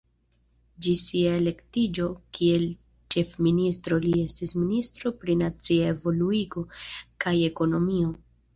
[0.85, 2.07] Ĝis sia elektiĝo
[2.37, 2.65] kiel
[3.15, 6.67] ĉefministro li estis ministro pri nacia evoluigo
[7.27, 8.13] kaj ekonomio.